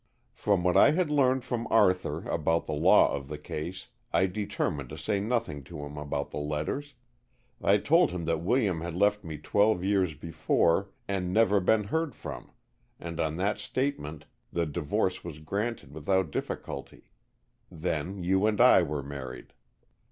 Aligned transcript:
"From 0.33 0.63
what 0.63 0.75
I 0.75 0.93
had 0.93 1.11
learned 1.11 1.43
from 1.45 1.67
Arthur 1.69 2.27
about 2.27 2.65
the 2.65 2.73
law 2.73 3.13
of 3.13 3.27
the 3.27 3.37
case, 3.37 3.89
I 4.11 4.25
determined 4.25 4.89
to 4.89 4.97
say 4.97 5.19
nothing 5.19 5.63
to 5.65 5.85
him 5.85 5.95
about 5.95 6.31
the 6.31 6.39
letters. 6.39 6.95
I 7.61 7.77
told 7.77 8.09
him 8.09 8.25
that 8.25 8.39
William 8.39 8.81
had 8.81 8.95
left 8.95 9.23
me 9.23 9.37
twelve 9.37 9.83
years 9.83 10.15
before 10.15 10.89
and 11.07 11.31
never 11.31 11.59
been 11.59 11.83
heard 11.83 12.15
from, 12.15 12.49
and 12.99 13.19
on 13.19 13.35
that 13.35 13.59
statement 13.59 14.25
the 14.51 14.65
divorce 14.65 15.23
was 15.23 15.37
granted 15.37 15.93
without 15.93 16.31
difficulty. 16.31 17.11
Then 17.69 18.23
you 18.23 18.47
and 18.47 18.59
I 18.59 18.81
were 18.81 19.03
married." 19.03 19.53